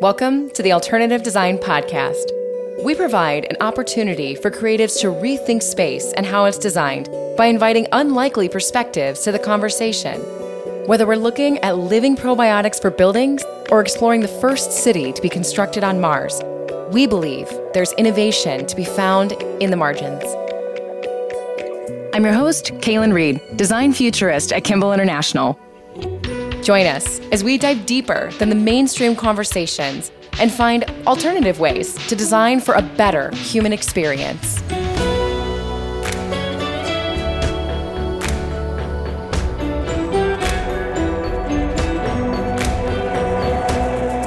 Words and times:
Welcome 0.00 0.50
to 0.50 0.62
the 0.62 0.72
Alternative 0.72 1.22
Design 1.22 1.58
Podcast. 1.58 2.32
We 2.84 2.94
provide 2.94 3.44
an 3.44 3.56
opportunity 3.60 4.34
for 4.34 4.50
creatives 4.50 5.00
to 5.00 5.06
rethink 5.06 5.62
space 5.62 6.12
and 6.16 6.26
how 6.26 6.46
it's 6.46 6.58
designed 6.58 7.08
by 7.36 7.46
inviting 7.46 7.86
unlikely 7.92 8.48
perspectives 8.48 9.20
to 9.20 9.32
the 9.32 9.38
conversation. 9.38 10.20
Whether 10.88 11.06
we're 11.06 11.16
looking 11.16 11.58
at 11.58 11.78
living 11.78 12.16
probiotics 12.16 12.82
for 12.82 12.90
buildings 12.90 13.44
or 13.70 13.80
exploring 13.80 14.22
the 14.22 14.28
first 14.28 14.72
city 14.72 15.12
to 15.12 15.22
be 15.22 15.28
constructed 15.28 15.84
on 15.84 16.00
Mars, 16.00 16.42
we 16.90 17.06
believe 17.06 17.48
there's 17.74 17.92
innovation 17.92 18.66
to 18.66 18.74
be 18.74 18.84
found 18.84 19.32
in 19.60 19.70
the 19.70 19.76
margins. 19.76 20.24
I'm 22.12 22.24
your 22.24 22.34
host, 22.34 22.72
Kaylin 22.80 23.12
Reed, 23.12 23.40
design 23.56 23.92
futurist 23.92 24.52
at 24.52 24.64
Kimball 24.64 24.92
International. 24.92 25.56
Join 26.68 26.84
us 26.84 27.18
as 27.32 27.42
we 27.42 27.56
dive 27.56 27.86
deeper 27.86 28.30
than 28.32 28.50
the 28.50 28.54
mainstream 28.54 29.16
conversations 29.16 30.12
and 30.38 30.52
find 30.52 30.84
alternative 31.06 31.58
ways 31.60 31.94
to 32.08 32.14
design 32.14 32.60
for 32.60 32.74
a 32.74 32.82
better 32.82 33.34
human 33.36 33.72
experience. 33.72 34.56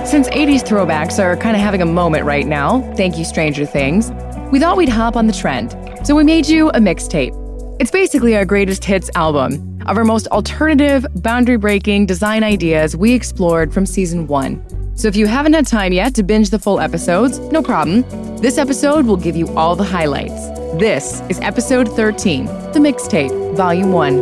Since 0.10 0.28
80s 0.30 0.64
throwbacks 0.64 1.24
are 1.24 1.38
kind 1.38 1.56
of 1.56 1.62
having 1.62 1.84
a 1.84 1.86
moment 1.86 2.26
right 2.26 2.48
now, 2.48 2.82
thank 2.96 3.20
you, 3.20 3.24
Stranger 3.24 3.68
Things, 3.68 4.10
we 4.52 4.60
thought 4.60 4.78
we'd 4.78 4.90
hop 4.90 5.16
on 5.16 5.28
the 5.28 5.34
trend. 5.34 5.78
So 6.04 6.16
we 6.16 6.24
made 6.24 6.48
you 6.48 6.70
a 6.70 6.80
mixtape. 6.80 7.38
It's 7.80 7.92
basically 7.92 8.36
our 8.36 8.46
greatest 8.46 8.84
hits 8.84 9.12
album 9.14 9.71
of 9.88 9.98
our 9.98 10.04
most 10.04 10.28
alternative, 10.28 11.06
boundary 11.16 11.58
breaking 11.58 12.06
design 12.06 12.44
ideas 12.44 12.96
we 12.96 13.14
explored 13.14 13.74
from 13.74 13.86
season 13.86 14.28
one. 14.28 14.64
So 14.96 15.08
if 15.08 15.16
you 15.16 15.26
haven't 15.26 15.54
had 15.54 15.66
time 15.66 15.94
yet 15.94 16.14
to 16.16 16.24
binge 16.24 16.50
the 16.50 16.60
full 16.60 16.80
episodes, 16.80 17.40
no 17.40 17.62
problem. 17.62 18.04
This 18.38 18.58
episode 18.58 19.06
will 19.06 19.18
give 19.18 19.36
you 19.36 19.48
all 19.56 19.76
the 19.76 19.84
highlights. 19.84 20.50
This 20.80 21.22
is 21.30 21.40
episode 21.40 21.88
13, 21.96 22.46
The 22.46 22.80
Mixtape, 22.80 23.56
Volume 23.56 23.92
1. 23.92 24.20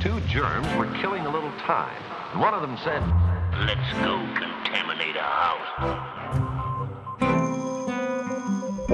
Two 0.00 0.20
germs 0.28 0.66
were 0.76 0.86
killing 1.00 1.26
a 1.26 1.30
little 1.30 1.52
time. 1.60 2.02
One 2.40 2.54
of 2.54 2.62
them 2.62 2.78
said, 2.82 3.02
Let's 3.66 3.92
go 4.00 4.19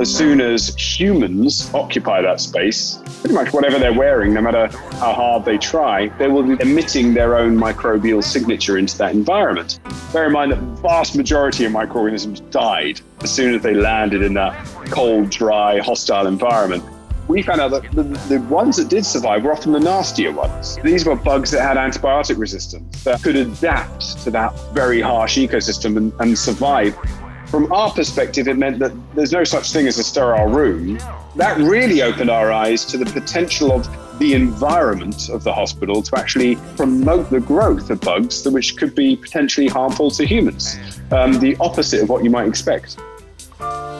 As 0.06 0.14
soon 0.14 0.40
as 0.40 0.72
humans 0.76 1.68
occupy 1.74 2.22
that 2.22 2.40
space, 2.40 3.00
pretty 3.22 3.34
much 3.34 3.52
whatever 3.52 3.80
they're 3.80 3.92
wearing, 3.92 4.32
no 4.32 4.40
matter 4.40 4.68
how 4.98 5.12
hard 5.12 5.44
they 5.44 5.58
try, 5.58 6.06
they 6.16 6.28
will 6.28 6.44
be 6.44 6.56
emitting 6.62 7.12
their 7.12 7.36
own 7.36 7.56
microbial 7.56 8.22
signature 8.22 8.78
into 8.78 8.96
that 8.98 9.14
environment. 9.14 9.80
Bear 10.12 10.26
in 10.26 10.32
mind 10.32 10.52
that 10.52 10.60
the 10.60 10.80
vast 10.80 11.16
majority 11.16 11.64
of 11.64 11.72
microorganisms 11.72 12.38
died 12.38 13.00
as 13.22 13.32
soon 13.32 13.52
as 13.52 13.62
they 13.62 13.74
landed 13.74 14.22
in 14.22 14.34
that 14.34 14.64
cold, 14.90 15.30
dry, 15.30 15.80
hostile 15.80 16.28
environment 16.28 16.84
we 17.26 17.42
found 17.42 17.60
out 17.60 17.72
that 17.72 17.90
the, 17.90 18.04
the, 18.28 18.40
ones 18.42 18.76
that 18.76 18.88
did 18.88 19.04
survive 19.04 19.42
were 19.42 19.52
often 19.52 19.72
the 19.72 19.80
nastier 19.80 20.30
ones. 20.30 20.76
These 20.84 21.04
were 21.04 21.16
bugs 21.16 21.50
that 21.50 21.60
had 21.60 21.76
antibiotic 21.76 22.38
resistance, 22.38 23.02
that 23.02 23.20
could 23.20 23.34
adapt 23.34 24.22
to 24.22 24.30
that 24.30 24.56
very 24.72 25.00
harsh 25.00 25.36
ecosystem 25.36 25.96
and, 25.96 26.12
and 26.20 26.38
survive. 26.38 26.96
From 27.46 27.72
our 27.72 27.90
perspective, 27.90 28.48
it 28.48 28.56
meant 28.56 28.78
that 28.80 28.92
there's 29.14 29.32
no 29.32 29.44
such 29.44 29.72
thing 29.72 29.86
as 29.86 29.98
a 29.98 30.04
sterile 30.04 30.48
room. 30.48 30.98
That 31.36 31.56
really 31.58 32.02
opened 32.02 32.30
our 32.30 32.50
eyes 32.52 32.84
to 32.86 32.98
the 32.98 33.06
potential 33.06 33.72
of 33.72 33.88
the 34.18 34.34
environment 34.34 35.28
of 35.28 35.44
the 35.44 35.52
hospital 35.52 36.02
to 36.02 36.18
actually 36.18 36.56
promote 36.76 37.30
the 37.30 37.40
growth 37.40 37.90
of 37.90 38.00
bugs, 38.00 38.46
which 38.48 38.76
could 38.76 38.94
be 38.94 39.16
potentially 39.16 39.68
harmful 39.68 40.10
to 40.12 40.26
humans. 40.26 40.76
Um, 41.10 41.38
the 41.38 41.56
opposite 41.60 42.02
of 42.02 42.08
what 42.08 42.24
you 42.24 42.30
might 42.30 42.48
expect 42.48 42.96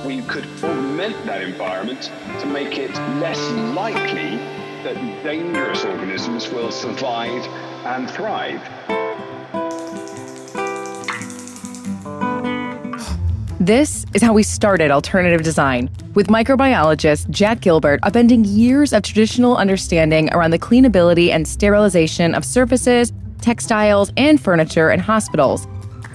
we 0.06 0.22
could 0.22 0.46
augment 0.62 1.16
that 1.26 1.42
environment 1.42 2.12
to 2.38 2.46
make 2.46 2.78
it 2.78 2.94
less 3.18 3.40
likely 3.74 4.36
that 4.84 4.94
dangerous 5.24 5.84
organisms 5.84 6.48
will 6.52 6.70
survive 6.70 7.44
and 7.84 8.08
thrive. 8.08 8.62
This 13.66 14.06
is 14.14 14.22
how 14.22 14.32
we 14.32 14.44
started 14.44 14.92
alternative 14.92 15.42
design, 15.42 15.90
with 16.14 16.28
microbiologist 16.28 17.28
Jack 17.30 17.62
Gilbert 17.62 18.00
upending 18.02 18.44
years 18.46 18.92
of 18.92 19.02
traditional 19.02 19.56
understanding 19.56 20.32
around 20.32 20.52
the 20.52 20.58
cleanability 20.60 21.30
and 21.30 21.48
sterilization 21.48 22.32
of 22.32 22.44
surfaces, 22.44 23.12
textiles, 23.40 24.12
and 24.16 24.40
furniture 24.40 24.92
in 24.92 25.00
hospitals 25.00 25.66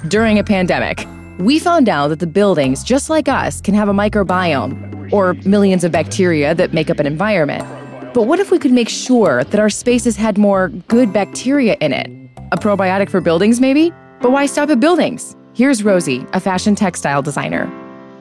during 0.07 0.39
a 0.39 0.45
pandemic. 0.45 1.05
We 1.39 1.59
found 1.59 1.89
out 1.89 2.07
that 2.07 2.19
the 2.19 2.25
buildings, 2.25 2.85
just 2.85 3.09
like 3.09 3.27
us, 3.27 3.59
can 3.59 3.73
have 3.73 3.89
a 3.89 3.93
microbiome, 3.93 5.11
or 5.11 5.33
millions 5.45 5.83
of 5.83 5.91
bacteria 5.91 6.55
that 6.55 6.71
make 6.71 6.89
up 6.89 6.99
an 6.99 7.05
environment. 7.05 7.65
But 8.13 8.27
what 8.27 8.39
if 8.39 8.49
we 8.49 8.59
could 8.59 8.71
make 8.71 8.87
sure 8.87 9.43
that 9.43 9.59
our 9.59 9.69
spaces 9.69 10.15
had 10.15 10.37
more 10.37 10.69
good 10.87 11.11
bacteria 11.11 11.75
in 11.81 11.91
it? 11.91 12.07
A 12.53 12.57
probiotic 12.57 13.09
for 13.09 13.19
buildings, 13.19 13.59
maybe? 13.59 13.91
But 14.21 14.31
why 14.31 14.45
stop 14.45 14.69
at 14.69 14.79
buildings? 14.79 15.35
Here's 15.53 15.83
Rosie, 15.83 16.25
a 16.31 16.39
fashion 16.39 16.75
textile 16.75 17.21
designer. 17.21 17.69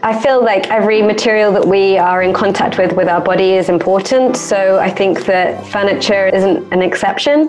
I 0.02 0.20
feel 0.20 0.44
like 0.44 0.66
every 0.66 1.00
material 1.00 1.52
that 1.52 1.64
we 1.64 1.96
are 1.96 2.22
in 2.22 2.32
contact 2.32 2.76
with 2.76 2.92
with 2.92 3.06
our 3.06 3.20
body 3.20 3.52
is 3.52 3.68
important. 3.68 4.36
So 4.36 4.80
I 4.80 4.90
think 4.90 5.26
that 5.26 5.64
furniture 5.68 6.26
isn't 6.26 6.72
an 6.72 6.82
exception. 6.82 7.48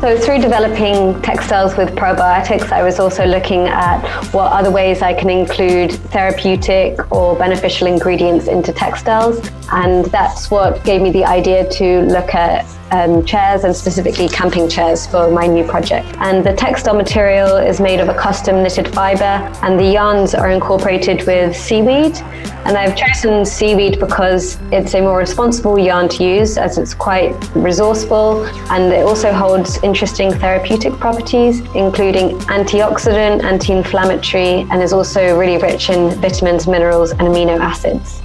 So, 0.00 0.16
through 0.16 0.38
developing 0.38 1.20
textiles 1.22 1.76
with 1.76 1.90
probiotics, 1.90 2.70
I 2.70 2.82
was 2.84 3.00
also 3.00 3.24
looking 3.24 3.66
at 3.66 4.00
what 4.32 4.52
other 4.52 4.70
ways 4.70 5.02
I 5.02 5.12
can 5.12 5.28
include 5.28 5.92
therapeutic 5.92 7.12
or 7.12 7.36
beneficial 7.36 7.88
ingredients 7.88 8.46
into 8.46 8.72
textiles. 8.72 9.48
And 9.72 10.06
that's 10.06 10.50
what 10.50 10.84
gave 10.84 11.02
me 11.02 11.10
the 11.10 11.24
idea 11.24 11.68
to 11.70 12.02
look 12.02 12.34
at 12.34 12.64
um, 12.90 13.24
chairs 13.24 13.64
and 13.64 13.74
specifically 13.74 14.28
camping 14.28 14.68
chairs 14.68 15.06
for 15.06 15.30
my 15.30 15.46
new 15.46 15.64
project. 15.64 16.06
And 16.18 16.44
the 16.44 16.54
textile 16.54 16.94
material 16.94 17.56
is 17.56 17.80
made 17.80 18.00
of 18.00 18.08
a 18.08 18.14
custom 18.14 18.62
knitted 18.62 18.88
fiber, 18.94 19.36
and 19.62 19.78
the 19.78 19.84
yarns 19.84 20.34
are 20.34 20.50
incorporated 20.50 21.26
with 21.26 21.56
seaweed. 21.56 22.16
And 22.64 22.76
I've 22.76 22.96
chosen 22.96 23.44
seaweed 23.44 23.98
because 23.98 24.58
it's 24.72 24.94
a 24.94 25.00
more 25.00 25.18
responsible 25.18 25.78
yarn 25.78 26.08
to 26.10 26.24
use 26.24 26.58
as 26.58 26.76
it's 26.76 26.92
quite 26.92 27.32
resourceful 27.54 28.44
and 28.70 28.92
it 28.92 29.04
also 29.04 29.32
holds 29.32 29.82
interesting 29.82 30.32
therapeutic 30.32 30.92
properties, 30.94 31.60
including 31.74 32.38
antioxidant, 32.48 33.42
anti 33.42 33.72
inflammatory, 33.72 34.66
and 34.70 34.82
is 34.82 34.92
also 34.92 35.38
really 35.38 35.56
rich 35.56 35.88
in 35.88 36.10
vitamins, 36.20 36.66
minerals, 36.66 37.12
and 37.12 37.22
amino 37.22 37.58
acids. 37.58 38.20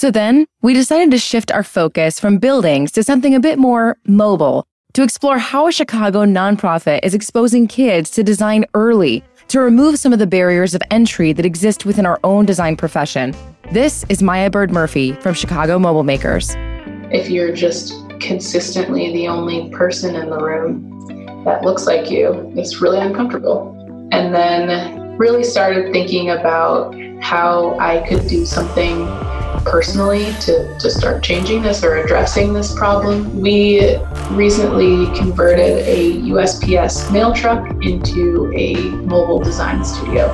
So 0.00 0.10
then 0.10 0.46
we 0.62 0.72
decided 0.72 1.10
to 1.10 1.18
shift 1.18 1.52
our 1.52 1.62
focus 1.62 2.18
from 2.18 2.38
buildings 2.38 2.90
to 2.92 3.02
something 3.02 3.34
a 3.34 3.38
bit 3.38 3.58
more 3.58 3.98
mobile 4.06 4.64
to 4.94 5.02
explore 5.02 5.36
how 5.36 5.66
a 5.66 5.72
Chicago 5.72 6.24
nonprofit 6.24 7.00
is 7.02 7.12
exposing 7.12 7.68
kids 7.68 8.08
to 8.12 8.22
design 8.22 8.64
early 8.72 9.22
to 9.48 9.60
remove 9.60 9.98
some 9.98 10.14
of 10.14 10.18
the 10.18 10.26
barriers 10.26 10.74
of 10.74 10.80
entry 10.90 11.34
that 11.34 11.44
exist 11.44 11.84
within 11.84 12.06
our 12.06 12.18
own 12.24 12.46
design 12.46 12.78
profession. 12.78 13.34
This 13.72 14.06
is 14.08 14.22
Maya 14.22 14.48
Bird 14.48 14.70
Murphy 14.70 15.12
from 15.20 15.34
Chicago 15.34 15.78
Mobile 15.78 16.04
Makers. 16.04 16.54
If 17.12 17.28
you're 17.28 17.52
just 17.52 17.92
consistently 18.20 19.12
the 19.12 19.28
only 19.28 19.68
person 19.68 20.16
in 20.16 20.30
the 20.30 20.38
room 20.38 21.44
that 21.44 21.62
looks 21.62 21.86
like 21.86 22.10
you, 22.10 22.50
it's 22.56 22.80
really 22.80 23.00
uncomfortable. 23.00 23.76
And 24.12 24.34
then 24.34 25.18
really 25.18 25.44
started 25.44 25.92
thinking 25.92 26.30
about 26.30 26.98
how 27.20 27.78
I 27.78 28.00
could 28.08 28.26
do 28.28 28.46
something 28.46 29.06
personally 29.64 30.32
to, 30.40 30.78
to 30.78 30.90
start 30.90 31.22
changing 31.22 31.62
this 31.62 31.84
or 31.84 31.96
addressing 31.96 32.52
this 32.52 32.74
problem. 32.74 33.40
We 33.40 33.96
recently 34.30 35.06
converted 35.18 35.86
a 35.86 36.20
USPS 36.22 37.12
mail 37.12 37.32
truck 37.32 37.68
into 37.84 38.52
a 38.54 38.74
mobile 39.06 39.38
design 39.38 39.84
studio. 39.84 40.28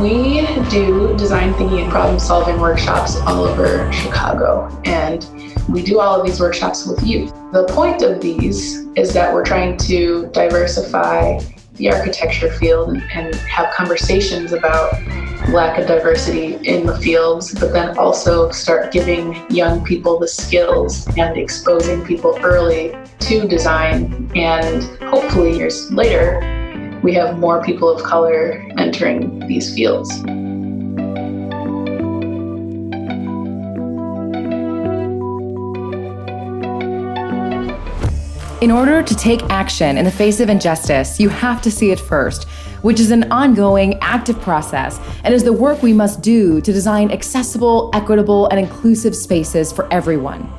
We 0.00 0.46
do 0.68 1.16
design 1.16 1.54
thinking 1.54 1.80
and 1.80 1.90
problem 1.90 2.18
solving 2.18 2.60
workshops 2.60 3.16
all 3.20 3.44
over 3.44 3.90
Chicago, 3.92 4.68
and 4.84 5.26
we 5.68 5.82
do 5.82 6.00
all 6.00 6.20
of 6.20 6.26
these 6.26 6.40
workshops 6.40 6.86
with 6.86 7.02
youth. 7.02 7.32
The 7.52 7.64
point 7.70 8.02
of 8.02 8.20
these 8.20 8.86
is 8.96 9.12
that 9.14 9.32
we're 9.32 9.44
trying 9.44 9.76
to 9.78 10.28
diversify 10.32 11.38
the 11.76 11.90
architecture 11.90 12.50
field 12.52 12.96
and, 13.12 13.34
have 13.34 13.72
conversations 13.74 14.52
about 14.52 14.92
lack 15.48 15.78
of 15.78 15.86
diversity 15.86 16.54
in 16.68 16.86
the 16.86 16.96
fields, 16.98 17.54
but 17.54 17.72
then 17.72 17.96
also 17.96 18.50
start 18.50 18.92
giving 18.92 19.34
young 19.50 19.84
people 19.84 20.18
the 20.18 20.28
skills 20.28 21.06
and 21.16 21.36
exposing 21.36 22.04
people 22.04 22.38
early 22.42 22.94
to 23.20 23.46
design. 23.46 24.30
And 24.34 24.82
hopefully, 25.08 25.56
years 25.56 25.90
later, 25.92 27.00
we 27.02 27.14
have 27.14 27.38
more 27.38 27.62
people 27.62 27.88
of 27.88 28.02
color 28.02 28.64
entering 28.78 29.46
these 29.46 29.74
fields. 29.74 30.10
In 38.62 38.70
order 38.70 39.02
to 39.02 39.14
take 39.14 39.42
action 39.50 39.98
in 39.98 40.06
the 40.06 40.10
face 40.10 40.40
of 40.40 40.48
injustice, 40.48 41.20
you 41.20 41.28
have 41.28 41.60
to 41.60 41.70
see 41.70 41.90
it 41.90 42.00
first, 42.00 42.44
which 42.80 43.00
is 43.00 43.10
an 43.10 43.30
ongoing, 43.30 43.98
active 44.00 44.40
process 44.40 44.98
and 45.24 45.34
is 45.34 45.44
the 45.44 45.52
work 45.52 45.82
we 45.82 45.92
must 45.92 46.22
do 46.22 46.62
to 46.62 46.72
design 46.72 47.10
accessible, 47.10 47.90
equitable, 47.92 48.48
and 48.48 48.58
inclusive 48.58 49.14
spaces 49.14 49.70
for 49.72 49.92
everyone. 49.92 50.50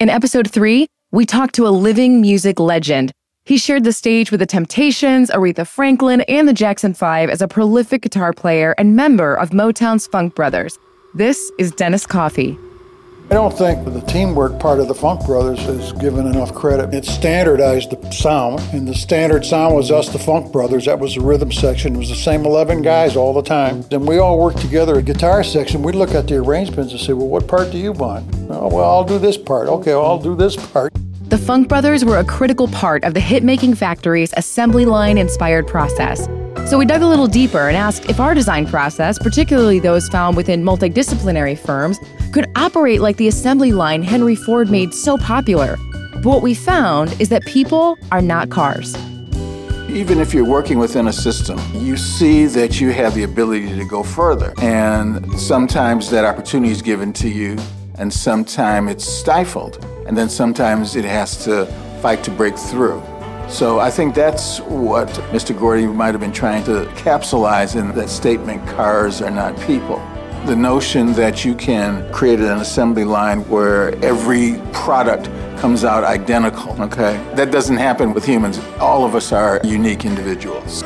In 0.00 0.08
episode 0.08 0.50
three, 0.50 0.88
we 1.12 1.24
talked 1.24 1.54
to 1.54 1.68
a 1.68 1.70
living 1.70 2.20
music 2.20 2.58
legend 2.58 3.12
he 3.44 3.58
shared 3.58 3.82
the 3.82 3.92
stage 3.92 4.30
with 4.30 4.38
the 4.38 4.46
Temptations, 4.46 5.28
Aretha 5.30 5.66
Franklin, 5.66 6.20
and 6.22 6.46
the 6.46 6.52
Jackson 6.52 6.94
Five 6.94 7.28
as 7.28 7.42
a 7.42 7.48
prolific 7.48 8.02
guitar 8.02 8.32
player 8.32 8.72
and 8.78 8.94
member 8.94 9.34
of 9.34 9.50
Motown's 9.50 10.06
Funk 10.06 10.36
Brothers. 10.36 10.78
This 11.14 11.50
is 11.58 11.72
Dennis 11.72 12.06
Coffey. 12.06 12.56
I 13.30 13.34
don't 13.34 13.56
think 13.56 13.84
the 13.84 14.00
teamwork 14.02 14.60
part 14.60 14.78
of 14.78 14.88
the 14.88 14.94
Funk 14.94 15.24
Brothers 15.26 15.60
is 15.66 15.92
given 15.94 16.26
enough 16.26 16.54
credit. 16.54 16.94
It 16.94 17.04
standardized 17.04 17.90
the 17.90 18.10
sound, 18.10 18.60
and 18.72 18.86
the 18.86 18.94
standard 18.94 19.44
sound 19.44 19.74
was 19.74 19.90
us, 19.90 20.08
the 20.08 20.18
Funk 20.18 20.52
Brothers. 20.52 20.84
That 20.84 21.00
was 21.00 21.14
the 21.14 21.22
rhythm 21.22 21.50
section. 21.50 21.94
It 21.94 21.98
was 21.98 22.10
the 22.10 22.14
same 22.14 22.44
11 22.44 22.82
guys 22.82 23.16
all 23.16 23.32
the 23.32 23.42
time. 23.42 23.84
And 23.90 24.06
we 24.06 24.18
all 24.18 24.38
worked 24.38 24.58
together. 24.58 24.98
A 24.98 25.02
guitar 25.02 25.42
section, 25.42 25.82
we'd 25.82 25.94
look 25.94 26.14
at 26.14 26.28
the 26.28 26.36
arrangements 26.36 26.92
and 26.92 27.00
say, 27.00 27.12
well, 27.12 27.28
what 27.28 27.48
part 27.48 27.72
do 27.72 27.78
you 27.78 27.92
want? 27.92 28.32
Oh, 28.50 28.68
well, 28.68 28.88
I'll 28.88 29.04
do 29.04 29.18
this 29.18 29.38
part. 29.38 29.68
Okay, 29.68 29.94
well, 29.94 30.04
I'll 30.04 30.22
do 30.22 30.36
this 30.36 30.54
part. 30.54 30.92
The 31.32 31.38
Funk 31.38 31.66
Brothers 31.66 32.04
were 32.04 32.18
a 32.18 32.24
critical 32.24 32.68
part 32.68 33.04
of 33.04 33.14
the 33.14 33.20
hit 33.20 33.42
making 33.42 33.74
factory's 33.76 34.34
assembly 34.36 34.84
line 34.84 35.16
inspired 35.16 35.66
process. 35.66 36.26
So 36.68 36.76
we 36.76 36.84
dug 36.84 37.00
a 37.00 37.06
little 37.06 37.26
deeper 37.26 37.68
and 37.68 37.74
asked 37.74 38.10
if 38.10 38.20
our 38.20 38.34
design 38.34 38.66
process, 38.66 39.18
particularly 39.18 39.78
those 39.78 40.10
found 40.10 40.36
within 40.36 40.62
multidisciplinary 40.62 41.58
firms, 41.58 41.98
could 42.34 42.50
operate 42.54 43.00
like 43.00 43.16
the 43.16 43.28
assembly 43.28 43.72
line 43.72 44.02
Henry 44.02 44.34
Ford 44.34 44.70
made 44.70 44.92
so 44.92 45.16
popular. 45.16 45.78
But 46.16 46.26
what 46.26 46.42
we 46.42 46.52
found 46.52 47.18
is 47.18 47.30
that 47.30 47.46
people 47.46 47.96
are 48.10 48.20
not 48.20 48.50
cars. 48.50 48.94
Even 49.88 50.20
if 50.20 50.34
you're 50.34 50.44
working 50.44 50.78
within 50.78 51.08
a 51.08 51.14
system, 51.14 51.58
you 51.72 51.96
see 51.96 52.44
that 52.44 52.78
you 52.78 52.92
have 52.92 53.14
the 53.14 53.22
ability 53.22 53.74
to 53.74 53.86
go 53.86 54.02
further. 54.02 54.52
And 54.58 55.40
sometimes 55.40 56.10
that 56.10 56.26
opportunity 56.26 56.72
is 56.72 56.82
given 56.82 57.10
to 57.14 57.28
you, 57.30 57.56
and 57.94 58.12
sometimes 58.12 58.90
it's 58.90 59.06
stifled 59.06 59.82
and 60.12 60.18
then 60.18 60.28
sometimes 60.28 60.94
it 60.94 61.06
has 61.06 61.42
to 61.42 61.64
fight 62.02 62.22
to 62.22 62.30
break 62.30 62.54
through. 62.54 63.02
So 63.48 63.80
I 63.80 63.90
think 63.90 64.14
that's 64.14 64.60
what 64.60 65.08
Mr. 65.32 65.58
Gordy 65.58 65.86
might 65.86 66.12
have 66.12 66.20
been 66.20 66.34
trying 66.34 66.64
to 66.64 66.84
capsulize 66.96 67.80
in 67.80 67.94
that 67.94 68.10
statement 68.10 68.60
cars 68.68 69.22
are 69.22 69.30
not 69.30 69.58
people. 69.60 69.96
The 70.44 70.54
notion 70.54 71.14
that 71.14 71.46
you 71.46 71.54
can 71.54 72.12
create 72.12 72.40
an 72.40 72.58
assembly 72.58 73.04
line 73.04 73.48
where 73.48 73.94
every 74.04 74.60
product 74.74 75.30
comes 75.58 75.82
out 75.82 76.04
identical, 76.04 76.78
okay? 76.82 77.16
That 77.34 77.50
doesn't 77.50 77.78
happen 77.78 78.12
with 78.12 78.26
humans. 78.26 78.60
All 78.80 79.06
of 79.06 79.14
us 79.14 79.32
are 79.32 79.62
unique 79.64 80.04
individuals. 80.04 80.84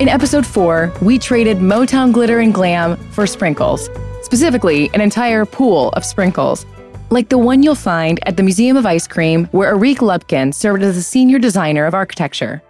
In 0.00 0.08
episode 0.08 0.44
4, 0.44 0.92
we 1.02 1.20
traded 1.20 1.58
Motown 1.58 2.12
glitter 2.12 2.40
and 2.40 2.52
glam 2.52 2.96
for 3.12 3.28
sprinkles, 3.28 3.88
specifically, 4.22 4.90
an 4.92 5.00
entire 5.00 5.46
pool 5.46 5.90
of 5.90 6.04
sprinkles, 6.04 6.66
like 7.10 7.28
the 7.28 7.38
one 7.38 7.62
you'll 7.62 7.76
find 7.76 8.18
at 8.26 8.36
the 8.36 8.42
Museum 8.42 8.76
of 8.76 8.86
Ice 8.86 9.06
Cream, 9.06 9.44
where 9.52 9.72
Arik 9.72 9.98
Lubkin 9.98 10.52
served 10.52 10.82
as 10.82 10.96
the 10.96 11.02
senior 11.02 11.38
designer 11.38 11.86
of 11.86 11.94
architecture. 11.94 12.60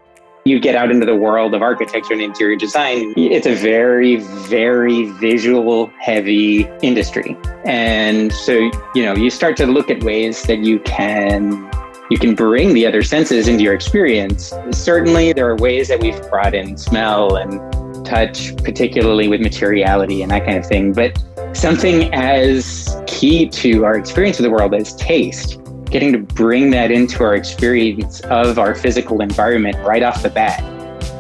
You 0.45 0.61
get 0.61 0.75
out 0.75 0.91
into 0.91 1.07
the 1.07 1.17
world 1.17 1.55
of 1.55 1.63
architecture 1.63 2.13
and 2.13 2.21
interior 2.21 2.57
design, 2.57 3.15
it's 3.17 3.47
a 3.47 3.55
very, 3.55 4.17
very 4.17 5.07
visual 5.13 5.87
heavy 5.99 6.69
industry. 6.83 7.39
And 7.65 8.35
so, 8.35 8.71
you 8.95 9.03
know, 9.03 9.17
you 9.17 9.31
start 9.31 9.57
to 9.57 9.67
look 9.67 9.91
at 9.91 10.05
ways 10.05 10.43
that 10.43 10.59
you 10.59 10.79
can 10.81 11.71
you 12.11 12.19
can 12.19 12.35
bring 12.35 12.75
the 12.75 12.87
other 12.87 13.03
senses 13.03 13.49
into 13.49 13.63
your 13.63 13.75
experience. 13.75 14.53
Certainly, 14.73 15.33
there 15.33 15.49
are 15.49 15.57
ways 15.57 15.89
that 15.89 16.01
we've 16.01 16.21
brought 16.31 16.55
in 16.55 16.77
smell 16.77 17.37
and 17.37 18.05
touch, 18.05 18.55
particularly 18.59 19.29
with 19.29 19.41
materiality 19.41 20.23
and 20.23 20.31
that 20.31 20.45
kind 20.45 20.59
of 20.59 20.67
thing. 20.67 20.93
But 20.93 21.23
something 21.55 22.13
as 22.13 22.95
key 23.07 23.49
to 23.49 23.85
our 23.85 23.97
experience 23.97 24.39
of 24.39 24.43
the 24.43 24.51
world 24.51 24.75
as 24.75 24.95
taste, 24.97 25.61
getting 25.87 26.13
to 26.13 26.19
bring 26.19 26.71
that 26.71 26.91
into 26.91 27.23
our 27.23 27.35
experience 27.35 28.21
of 28.23 28.59
our 28.59 28.75
physical 28.75 29.23
environment 29.23 29.77
right 29.79 30.03
off 30.03 30.23
the 30.23 30.31
bat 30.31 30.63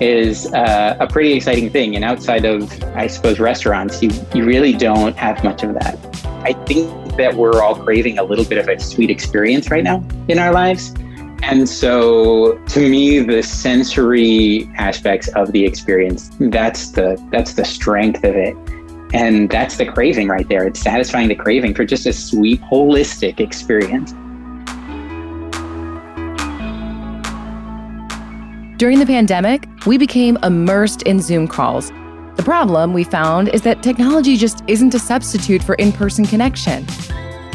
is 0.03 0.53
uh, 0.53 0.97
a 1.01 1.07
pretty 1.07 1.33
exciting 1.33 1.71
thing. 1.71 1.95
And 1.95 2.05
outside 2.05 2.45
of, 2.45 2.83
I 2.95 3.07
suppose, 3.07 3.39
restaurants, 3.39 4.03
you, 4.03 4.11
you 4.35 4.45
really 4.45 4.73
don't 4.73 5.17
have 5.17 5.43
much 5.45 5.63
of 5.63 5.75
that. 5.75 5.97
I 6.45 6.53
think 6.65 7.04
that 7.17 7.35
we're 7.35 7.63
all 7.63 7.75
craving 7.75 8.19
a 8.19 8.25
little 8.25 8.45
bit 8.45 8.59
of 8.59 8.69
a 8.69 8.79
sweet 8.79 9.11
experience 9.11 9.71
right 9.71 9.85
now 9.85 10.05
in 10.29 10.39
our 10.39 10.53
lives. 10.53 10.95
And 11.43 11.69
so 11.69 12.57
to 12.69 12.89
me 12.89 13.21
the 13.21 13.43
sensory 13.43 14.71
aspects 14.77 15.29
of 15.29 15.53
the 15.53 15.65
experience 15.65 16.31
that's 16.39 16.91
the 16.91 17.23
that's 17.31 17.55
the 17.55 17.65
strength 17.65 18.25
of 18.25 18.35
it. 18.35 18.57
And 19.13 19.49
that's 19.49 19.77
the 19.77 19.87
craving 19.87 20.29
right 20.29 20.49
there. 20.49 20.67
It's 20.67 20.81
satisfying 20.81 21.29
the 21.29 21.37
craving 21.37 21.75
for 21.75 21.85
just 21.85 22.07
a 22.07 22.13
sweet 22.13 22.61
holistic 22.63 23.39
experience. 23.41 24.13
During 28.77 28.99
the 28.99 29.07
pandemic, 29.07 29.69
we 29.87 29.99
became 29.99 30.37
immersed 30.43 31.03
in 31.03 31.21
Zoom 31.21 31.47
calls 31.47 31.93
the 32.37 32.43
problem 32.43 32.93
we 32.93 33.05
found 33.05 33.49
is 33.49 33.63
that 33.63 33.83
technology 33.83 34.37
just 34.37 34.65
isn't 34.67 34.95
a 34.95 34.99
substitute 34.99 35.63
for 35.63 35.75
in 35.77 35.93
person 35.93 36.25
connection. 36.25 36.87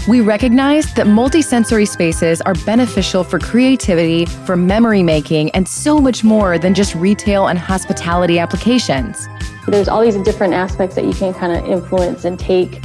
We 0.07 0.21
recognized 0.21 0.95
that 0.95 1.05
multisensory 1.05 1.87
spaces 1.87 2.41
are 2.41 2.53
beneficial 2.65 3.23
for 3.23 3.37
creativity, 3.37 4.25
for 4.25 4.55
memory 4.55 5.03
making, 5.03 5.51
and 5.51 5.67
so 5.67 5.99
much 5.99 6.23
more 6.23 6.57
than 6.57 6.73
just 6.73 6.95
retail 6.95 7.47
and 7.47 7.59
hospitality 7.59 8.39
applications. 8.39 9.27
There's 9.68 9.89
all 9.89 10.01
these 10.01 10.15
different 10.18 10.54
aspects 10.54 10.95
that 10.95 11.04
you 11.04 11.13
can 11.13 11.33
kind 11.33 11.54
of 11.54 11.65
influence 11.65 12.23
and 12.25 12.39
take 12.39 12.81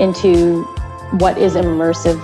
into 0.00 0.62
what 1.18 1.38
is 1.38 1.54
immersive 1.54 2.20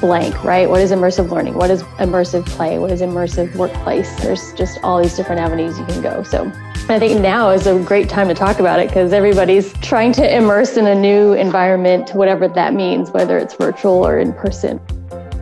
blank, 0.00 0.42
right? 0.44 0.68
What 0.68 0.80
is 0.80 0.90
immersive 0.90 1.30
learning? 1.30 1.54
What 1.54 1.70
is 1.70 1.82
immersive 1.98 2.44
play? 2.46 2.78
What 2.78 2.90
is 2.90 3.00
immersive 3.00 3.54
workplace? 3.54 4.12
There's 4.20 4.52
just 4.54 4.78
all 4.82 5.00
these 5.00 5.16
different 5.16 5.40
avenues 5.40 5.78
you 5.78 5.86
can 5.86 6.02
go. 6.02 6.22
So 6.24 6.50
I 6.92 6.98
think 6.98 7.20
now 7.20 7.48
is 7.48 7.66
a 7.66 7.82
great 7.84 8.10
time 8.10 8.28
to 8.28 8.34
talk 8.34 8.58
about 8.58 8.78
it 8.78 8.88
because 8.88 9.14
everybody's 9.14 9.72
trying 9.80 10.12
to 10.12 10.36
immerse 10.36 10.76
in 10.76 10.86
a 10.86 10.94
new 10.94 11.32
environment, 11.32 12.14
whatever 12.14 12.48
that 12.48 12.74
means, 12.74 13.10
whether 13.10 13.38
it's 13.38 13.54
virtual 13.54 13.94
or 14.06 14.18
in 14.18 14.34
person. 14.34 14.78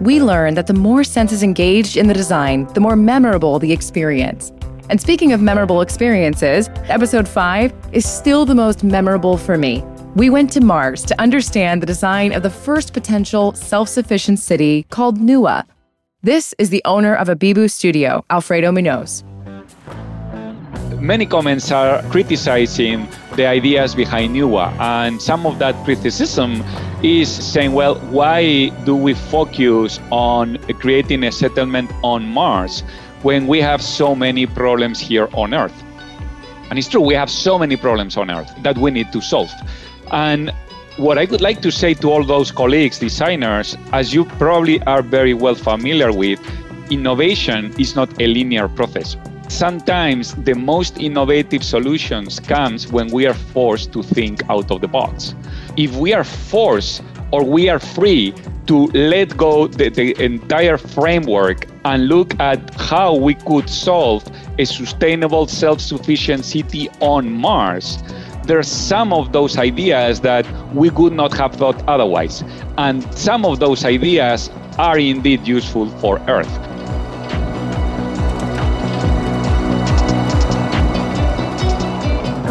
We 0.01 0.23
learned 0.23 0.57
that 0.57 0.69
the 0.69 0.75
more 0.75 1.03
senses 1.03 1.43
engaged 1.43 1.97
in 1.97 2.07
the 2.07 2.15
design, 2.15 2.73
the 2.75 2.81
more 2.81 2.95
memorable 2.95 3.59
the 3.59 3.73
experience. 3.73 4.53
And 4.89 5.01
speaking 5.01 5.33
of 5.33 5.41
memorable 5.41 5.81
experiences, 5.81 6.69
episode 6.85 7.27
5 7.27 7.73
is 7.91 8.09
still 8.09 8.47
the 8.47 8.55
most 8.55 8.85
memorable 8.85 9.37
for 9.37 9.59
me. 9.59 9.83
We 10.15 10.31
went 10.31 10.53
to 10.53 10.61
Mars 10.61 11.03
to 11.07 11.21
understand 11.21 11.83
the 11.83 11.87
design 11.87 12.33
of 12.33 12.45
the 12.45 12.51
first 12.51 12.93
potential 12.93 13.55
self 13.55 13.89
sufficient 13.89 14.39
city 14.39 14.85
called 14.91 15.19
Nuwa. 15.19 15.65
This 16.23 16.55
is 16.59 16.71
the 16.71 16.83
owner 16.85 17.15
of 17.15 17.29
Abiboo 17.29 17.69
Studio, 17.69 18.25
Alfredo 18.31 18.71
Munoz. 18.71 19.25
Many 21.01 21.25
comments 21.25 21.73
are 21.73 22.03
criticizing 22.11 23.09
the 23.35 23.47
ideas 23.47 23.95
behind 23.95 24.37
Nuwa, 24.37 24.79
and 24.79 25.21
some 25.21 25.47
of 25.47 25.59
that 25.59 25.75
criticism 25.83 26.63
is 27.03 27.27
saying, 27.31 27.73
well, 27.73 27.95
why 28.11 28.69
do 28.85 28.95
we 28.95 29.15
focus 29.15 29.99
on 30.11 30.59
creating 30.75 31.25
a 31.25 31.33
settlement 31.33 31.91
on 32.03 32.27
Mars 32.27 32.83
when 33.23 33.47
we 33.47 33.63
have 33.63 33.81
so 33.81 34.15
many 34.15 34.45
problems 34.45 35.01
here 35.01 35.31
on 35.33 35.55
Earth? 35.55 35.73
And 36.69 36.79
it's 36.79 36.87
true, 36.87 37.01
we 37.01 37.15
have 37.15 37.31
so 37.31 37.59
many 37.59 37.77
problems 37.77 38.19
on 38.19 38.31
Earth 38.31 38.53
that 38.63 38.77
we 38.77 38.91
need 38.91 39.11
to 39.13 39.23
solve. 39.23 39.51
And 40.13 40.53
what 40.99 41.17
I 41.17 41.25
would 41.25 41.41
like 41.41 41.63
to 41.63 41.73
say 41.73 41.95
to 41.95 42.11
all 42.11 42.25
those 42.25 42.53
colleagues, 42.53 42.99
designers, 42.99 43.75
as 43.95 44.13
you 44.13 44.27
probably 44.27 44.83
are 44.83 45.01
very 45.01 45.33
well 45.33 45.55
familiar 45.55 46.13
with, 46.13 46.41
innovation 46.91 47.73
is 47.79 47.97
not 47.97 48.21
a 48.21 48.27
linear 48.27 48.69
process. 48.69 49.17
Sometimes 49.51 50.37
the 50.37 50.55
most 50.55 50.99
innovative 50.99 51.65
solutions 51.65 52.39
comes 52.39 52.91
when 52.91 53.09
we 53.09 53.27
are 53.27 53.35
forced 53.35 53.93
to 53.93 54.03
think 54.03 54.49
out 54.49 54.71
of 54.71 54.81
the 54.81 54.87
box. 54.87 55.35
If 55.77 55.97
we 55.97 56.15
are 56.15 56.23
forced 56.23 57.03
or 57.33 57.43
we 57.43 57.69
are 57.69 57.81
free 57.81 58.33
to 58.69 58.87
let 58.95 59.37
go 59.37 59.67
the, 59.67 59.89
the 59.89 60.19
entire 60.23 60.79
framework 60.79 61.67
and 61.85 62.07
look 62.07 62.39
at 62.39 62.75
how 62.77 63.17
we 63.17 63.35
could 63.35 63.69
solve 63.69 64.25
a 64.59 64.65
sustainable 64.65 65.49
self-sufficient 65.49 66.45
city 66.45 66.89
on 67.01 67.29
Mars, 67.31 67.99
there's 68.45 68.69
some 68.69 69.13
of 69.13 69.33
those 69.33 69.59
ideas 69.59 70.21
that 70.21 70.47
we 70.75 70.91
would 70.91 71.13
not 71.13 71.37
have 71.37 71.55
thought 71.55 71.87
otherwise. 71.89 72.45
And 72.79 73.03
some 73.19 73.45
of 73.45 73.59
those 73.59 73.85
ideas 73.85 74.49
are 74.79 74.99
indeed 74.99 75.47
useful 75.47 75.89
for 75.99 76.21
Earth. 76.29 76.70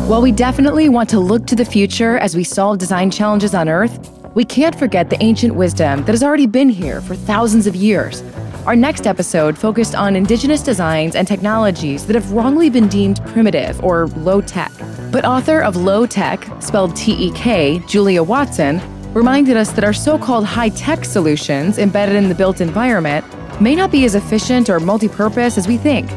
While 0.09 0.23
we 0.23 0.31
definitely 0.31 0.89
want 0.89 1.07
to 1.11 1.19
look 1.19 1.45
to 1.45 1.55
the 1.55 1.63
future 1.63 2.17
as 2.17 2.35
we 2.35 2.43
solve 2.43 2.79
design 2.79 3.11
challenges 3.11 3.53
on 3.53 3.69
Earth, 3.69 4.09
we 4.33 4.43
can't 4.43 4.73
forget 4.73 5.11
the 5.11 5.21
ancient 5.21 5.53
wisdom 5.53 6.03
that 6.05 6.13
has 6.13 6.23
already 6.23 6.47
been 6.47 6.67
here 6.67 6.99
for 6.99 7.13
thousands 7.13 7.67
of 7.67 7.75
years. 7.75 8.23
Our 8.65 8.75
next 8.75 9.05
episode 9.05 9.55
focused 9.55 9.93
on 9.93 10.15
indigenous 10.15 10.63
designs 10.63 11.13
and 11.13 11.27
technologies 11.27 12.07
that 12.07 12.15
have 12.15 12.31
wrongly 12.31 12.71
been 12.71 12.87
deemed 12.87 13.23
primitive 13.27 13.83
or 13.83 14.07
low 14.07 14.41
tech. 14.41 14.71
But 15.11 15.25
author 15.25 15.59
of 15.59 15.75
Low 15.75 16.07
Tech, 16.07 16.43
spelled 16.59 16.95
T 16.95 17.11
E 17.11 17.31
K, 17.33 17.77
Julia 17.87 18.23
Watson, 18.23 18.81
reminded 19.13 19.57
us 19.57 19.71
that 19.73 19.83
our 19.83 19.93
so 19.93 20.17
called 20.17 20.43
high 20.43 20.69
tech 20.69 21.05
solutions 21.05 21.77
embedded 21.77 22.15
in 22.15 22.29
the 22.29 22.35
built 22.35 22.61
environment 22.61 23.23
may 23.61 23.75
not 23.75 23.91
be 23.91 24.05
as 24.05 24.15
efficient 24.15 24.71
or 24.71 24.79
multi 24.79 25.07
purpose 25.07 25.55
as 25.55 25.67
we 25.67 25.77
think. 25.77 26.09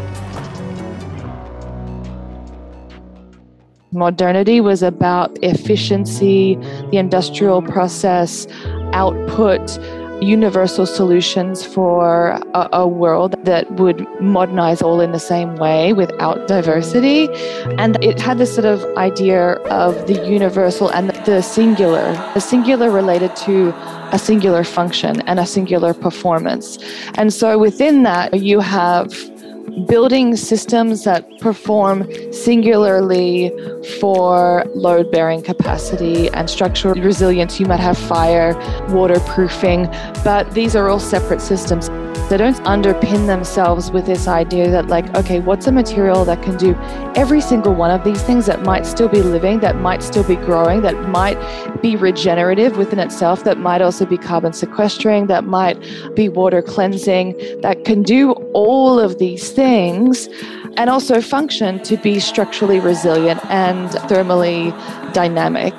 Modernity 3.92 4.60
was 4.60 4.82
about 4.82 5.38
efficiency, 5.42 6.56
the 6.90 6.96
industrial 6.96 7.60
process, 7.60 8.46
output, 8.94 9.78
universal 10.22 10.86
solutions 10.86 11.64
for 11.64 12.40
a, 12.54 12.68
a, 12.72 12.86
world 12.86 13.34
that 13.44 13.70
would 13.72 14.06
modernize 14.20 14.80
all 14.80 15.00
in 15.00 15.10
the 15.10 15.18
same 15.18 15.56
way 15.56 15.92
without 15.92 16.46
diversity. 16.46 17.28
And 17.76 18.02
it 18.02 18.20
had 18.20 18.38
this 18.38 18.54
sort 18.54 18.64
of 18.64 18.84
idea 18.96 19.54
of 19.64 20.06
the 20.06 20.26
universal 20.26 20.88
and 20.90 21.10
the 21.26 21.42
singular, 21.42 22.12
the 22.34 22.40
singular 22.40 22.90
related 22.90 23.34
to 23.36 23.74
a 24.12 24.18
singular 24.18 24.62
function 24.62 25.20
and 25.22 25.40
a 25.40 25.46
singular 25.46 25.92
performance. 25.92 26.78
And 27.14 27.32
so 27.32 27.58
within 27.58 28.04
that, 28.04 28.40
you 28.40 28.60
have 28.60 29.12
building 29.86 30.36
systems 30.36 31.04
that 31.04 31.28
perform 31.40 32.08
singularly 32.32 33.50
for 34.00 34.64
load 34.74 35.10
bearing 35.10 35.42
capacity 35.42 36.28
and 36.30 36.48
structural 36.48 36.94
resilience. 36.94 37.58
You 37.58 37.66
might 37.66 37.80
have 37.80 37.98
fire, 37.98 38.54
waterproofing, 38.88 39.86
but 40.24 40.52
these 40.54 40.76
are 40.76 40.88
all 40.88 41.00
separate 41.00 41.40
systems. 41.40 41.88
They 42.32 42.38
don't 42.38 42.56
underpin 42.64 43.26
themselves 43.26 43.90
with 43.90 44.06
this 44.06 44.26
idea 44.26 44.70
that, 44.70 44.86
like, 44.86 45.14
okay, 45.14 45.40
what's 45.40 45.66
a 45.66 45.70
material 45.70 46.24
that 46.24 46.42
can 46.42 46.56
do 46.56 46.74
every 47.14 47.42
single 47.42 47.74
one 47.74 47.90
of 47.90 48.04
these 48.04 48.22
things 48.22 48.46
that 48.46 48.62
might 48.62 48.86
still 48.86 49.06
be 49.06 49.20
living, 49.20 49.60
that 49.60 49.76
might 49.76 50.02
still 50.02 50.24
be 50.24 50.36
growing, 50.36 50.80
that 50.80 51.10
might 51.10 51.36
be 51.82 51.94
regenerative 51.94 52.78
within 52.78 53.00
itself, 53.00 53.44
that 53.44 53.58
might 53.58 53.82
also 53.82 54.06
be 54.06 54.16
carbon 54.16 54.54
sequestering, 54.54 55.26
that 55.26 55.44
might 55.44 55.78
be 56.14 56.30
water 56.30 56.62
cleansing, 56.62 57.36
that 57.60 57.84
can 57.84 58.02
do 58.02 58.32
all 58.54 58.98
of 58.98 59.18
these 59.18 59.50
things 59.50 60.26
and 60.78 60.88
also 60.88 61.20
function 61.20 61.82
to 61.82 61.98
be 61.98 62.18
structurally 62.18 62.80
resilient 62.80 63.44
and 63.50 63.90
thermally 64.08 64.72
dynamic. 65.12 65.74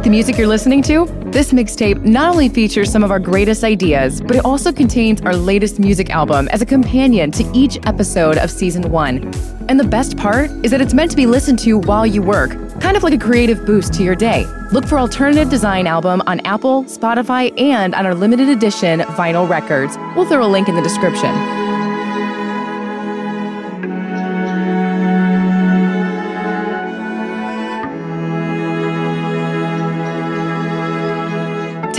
Like 0.00 0.04
the 0.04 0.10
music 0.12 0.38
you're 0.38 0.46
listening 0.46 0.80
to? 0.84 1.04
This 1.26 1.52
mixtape 1.52 2.02
not 2.06 2.30
only 2.30 2.48
features 2.48 2.90
some 2.90 3.04
of 3.04 3.10
our 3.10 3.18
greatest 3.18 3.62
ideas, 3.62 4.22
but 4.22 4.34
it 4.34 4.46
also 4.46 4.72
contains 4.72 5.20
our 5.20 5.36
latest 5.36 5.78
music 5.78 6.08
album 6.08 6.48
as 6.52 6.62
a 6.62 6.64
companion 6.64 7.30
to 7.32 7.44
each 7.52 7.78
episode 7.84 8.38
of 8.38 8.50
season 8.50 8.90
one. 8.90 9.30
And 9.68 9.78
the 9.78 9.84
best 9.84 10.16
part 10.16 10.50
is 10.64 10.70
that 10.70 10.80
it's 10.80 10.94
meant 10.94 11.10
to 11.10 11.18
be 11.18 11.26
listened 11.26 11.58
to 11.58 11.76
while 11.76 12.06
you 12.06 12.22
work, 12.22 12.52
kind 12.80 12.96
of 12.96 13.02
like 13.02 13.12
a 13.12 13.18
creative 13.18 13.66
boost 13.66 13.92
to 13.92 14.02
your 14.02 14.14
day. 14.14 14.46
Look 14.72 14.86
for 14.86 14.98
Alternative 14.98 15.50
Design 15.50 15.86
album 15.86 16.22
on 16.26 16.40
Apple, 16.46 16.84
Spotify, 16.84 17.52
and 17.60 17.94
on 17.94 18.06
our 18.06 18.14
limited 18.14 18.48
edition 18.48 19.00
vinyl 19.00 19.46
records. 19.46 19.98
We'll 20.16 20.24
throw 20.24 20.46
a 20.46 20.48
link 20.48 20.70
in 20.70 20.76
the 20.76 20.82
description. 20.82 21.69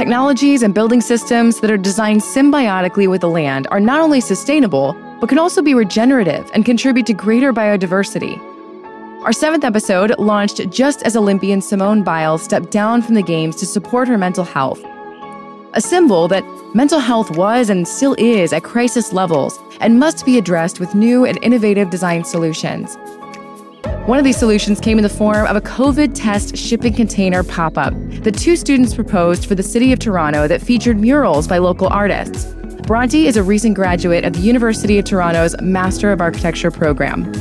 Technologies 0.02 0.64
and 0.64 0.74
building 0.74 1.00
systems 1.00 1.60
that 1.60 1.70
are 1.70 1.78
designed 1.78 2.22
symbiotically 2.22 3.08
with 3.08 3.22
the 3.22 3.30
land 3.30 3.68
are 3.70 3.80
not 3.80 4.02
only 4.02 4.20
sustainable, 4.20 4.94
but 5.20 5.30
can 5.30 5.38
also 5.38 5.62
be 5.62 5.76
regenerative 5.76 6.50
and 6.56 6.66
contribute 6.66 7.06
to 7.06 7.14
greater 7.14 7.54
biodiversity. 7.54 8.36
Our 9.24 9.32
seventh 9.32 9.64
episode 9.64 10.18
launched 10.18 10.68
just 10.72 11.04
as 11.04 11.16
Olympian 11.16 11.62
Simone 11.62 12.02
Biles 12.02 12.42
stepped 12.42 12.72
down 12.72 13.04
from 13.04 13.14
the 13.14 13.22
Games 13.22 13.58
to 13.58 13.68
support 13.68 14.08
her 14.08 14.18
mental 14.18 14.44
health. 14.44 14.84
A 15.74 15.82
symbol 15.82 16.28
that 16.30 16.44
mental 16.74 17.00
health 17.00 17.38
was 17.38 17.70
and 17.70 17.88
still 17.88 18.16
is 18.18 18.54
at 18.54 18.64
crisis 18.64 19.14
levels 19.14 19.60
and 19.82 20.00
must 20.00 20.26
be 20.26 20.40
addressed 20.40 20.80
with 20.80 20.96
new 20.96 21.26
and 21.26 21.38
innovative 21.44 21.92
design 21.92 22.24
solutions. 22.24 22.98
One 24.08 24.18
of 24.18 24.26
these 24.26 24.38
solutions 24.38 24.80
came 24.80 24.98
in 24.98 25.04
the 25.04 25.10
form 25.10 25.46
of 25.46 25.56
a 25.56 25.62
COVID 25.62 26.14
test 26.16 26.58
shipping 26.58 26.92
container 26.92 27.44
pop 27.44 27.78
up 27.78 27.94
that 28.24 28.36
two 28.36 28.56
students 28.56 28.96
proposed 28.96 29.46
for 29.46 29.54
the 29.54 29.62
city 29.62 29.94
of 29.94 30.00
Toronto 30.00 30.48
that 30.48 30.60
featured 30.60 31.00
murals 31.00 31.48
by 31.48 31.60
local 31.60 31.88
artists. 31.88 32.46
Bronte 32.88 33.28
is 33.28 33.38
a 33.38 33.44
recent 33.44 33.76
graduate 33.76 34.26
of 34.26 34.34
the 34.34 34.40
University 34.40 34.98
of 34.98 35.06
Toronto's 35.06 35.56
Master 35.62 36.12
of 36.12 36.20
Architecture 36.20 36.72
program. 36.72 37.32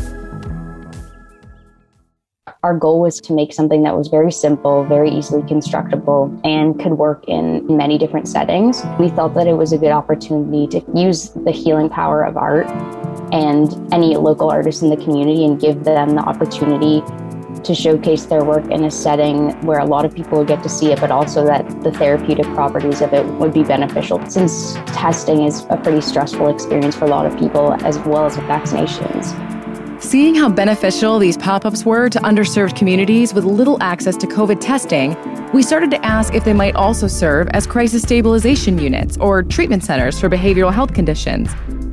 Our 2.63 2.77
goal 2.77 3.01
was 3.01 3.23
to 3.23 3.33
make 3.33 3.55
something 3.55 3.83
that 3.85 3.97
was 3.97 4.09
very 4.09 4.31
simple, 4.31 4.85
very 4.85 5.09
easily 5.09 5.43
constructible, 5.49 6.39
and 6.45 6.79
could 6.79 6.93
work 6.93 7.25
in 7.27 7.75
many 7.75 7.97
different 7.97 8.29
settings. 8.29 8.83
We 8.99 9.09
felt 9.09 9.33
that 9.33 9.47
it 9.47 9.55
was 9.55 9.73
a 9.73 9.79
good 9.79 9.93
opportunity 9.93 10.67
to 10.79 10.85
use 10.95 11.31
the 11.31 11.53
healing 11.53 11.89
power 11.89 12.23
of 12.23 12.37
art 12.37 12.67
and 13.33 13.93
any 13.93 14.17
local 14.17 14.51
artists 14.51 14.83
in 14.83 14.91
the 14.91 14.97
community 14.97 15.45
and 15.45 15.61
give 15.61 15.85
them 15.85 16.15
the 16.15 16.23
opportunity 16.23 17.03
to 17.65 17.75
showcase 17.75 18.25
their 18.27 18.45
work 18.45 18.65
in 18.71 18.85
a 18.85 18.91
setting 18.91 19.51
where 19.67 19.81
a 19.81 19.85
lot 19.85 20.05
of 20.05 20.15
people 20.15 20.39
would 20.39 20.47
get 20.47 20.63
to 20.63 20.69
see 20.69 20.93
it, 20.93 21.01
but 21.01 21.11
also 21.11 21.45
that 21.45 21.69
the 21.83 21.93
therapeutic 21.93 22.47
properties 22.55 23.01
of 23.01 23.13
it 23.13 23.25
would 23.25 23.53
be 23.53 23.63
beneficial. 23.63 24.25
Since 24.29 24.75
testing 24.87 25.43
is 25.43 25.67
a 25.71 25.77
pretty 25.77 26.01
stressful 26.01 26.49
experience 26.49 26.97
for 26.97 27.05
a 27.05 27.09
lot 27.09 27.27
of 27.27 27.39
people, 27.39 27.75
as 27.85 27.99
well 27.99 28.25
as 28.25 28.37
with 28.37 28.47
vaccinations. 28.47 29.37
Seeing 30.03 30.35
how 30.35 30.49
beneficial 30.49 31.19
these 31.19 31.37
pop 31.37 31.67
ups 31.67 31.85
were 31.85 32.09
to 32.09 32.19
underserved 32.21 32.75
communities 32.75 33.35
with 33.35 33.45
little 33.45 33.77
access 33.83 34.17
to 34.17 34.27
COVID 34.27 34.59
testing, 34.59 35.15
we 35.53 35.63
started 35.63 35.91
to 35.91 36.05
ask 36.05 36.35
if 36.35 36.45
they 36.45 36.55
might 36.55 36.75
also 36.75 37.07
serve 37.07 37.49
as 37.49 37.67
crisis 37.67 38.03
stabilization 38.03 38.79
units 38.79 39.19
or 39.19 39.43
treatment 39.43 39.85
centers 39.85 40.19
for 40.19 40.31
behavioral 40.31 40.73
health 40.73 40.95
conditions. 40.95 41.51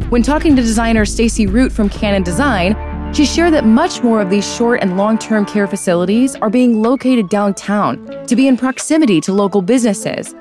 When 0.09 0.23
talking 0.23 0.55
to 0.55 0.61
designer 0.61 1.03
Stacy 1.03 1.47
Root 1.47 1.69
from 1.69 1.89
CannonDesign, 1.89 3.13
she 3.13 3.25
shared 3.25 3.51
that 3.51 3.65
much 3.65 4.01
more 4.03 4.21
of 4.21 4.29
these 4.29 4.49
short 4.55 4.81
and 4.81 4.95
long 4.95 5.17
term 5.17 5.45
care 5.45 5.67
facilities 5.67 6.33
are 6.37 6.49
being 6.49 6.81
located 6.81 7.27
downtown 7.27 8.25
to 8.25 8.33
be 8.33 8.47
in 8.47 8.55
proximity 8.55 9.19
to 9.19 9.33
local 9.33 9.61
businesses. 9.61 10.33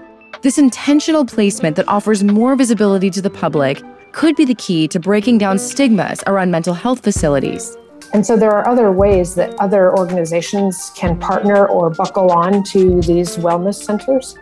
This 0.42 0.58
intentional 0.58 1.24
placement 1.24 1.74
that 1.74 1.88
offers 1.88 2.22
more 2.22 2.54
visibility 2.54 3.10
to 3.10 3.20
the 3.20 3.28
public 3.28 3.82
could 4.12 4.36
be 4.36 4.44
the 4.44 4.54
key 4.54 4.86
to 4.86 5.00
breaking 5.00 5.38
down 5.38 5.58
stigmas 5.58 6.22
around 6.28 6.52
mental 6.52 6.72
health 6.72 7.02
facilities. 7.02 7.76
And 8.12 8.24
so 8.24 8.36
there 8.36 8.52
are 8.52 8.68
other 8.68 8.92
ways 8.92 9.34
that 9.34 9.52
other 9.58 9.98
organizations 9.98 10.92
can 10.94 11.18
partner 11.18 11.66
or 11.66 11.90
buckle 11.90 12.30
on 12.30 12.62
to 12.70 13.00
these 13.00 13.36
wellness 13.36 13.82
centers. 13.82 14.36